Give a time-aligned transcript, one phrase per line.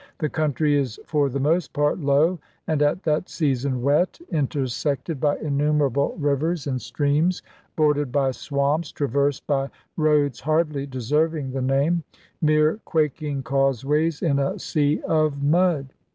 [0.17, 5.37] The country is for the most part low and at that season wet, intersected by
[5.37, 7.43] innumerable rivers and streams,
[7.75, 12.03] bordered by swamps, traversed by roads hardly deserving the name,
[12.41, 15.93] mere quaking causeways in a sea of mud.